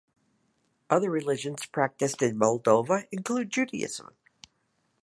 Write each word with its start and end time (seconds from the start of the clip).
Other 0.89 1.11
religions 1.11 1.67
practiced 1.67 2.23
in 2.23 2.35
Moldova 2.39 3.05
include 3.11 3.51
Judaism. 3.51 4.15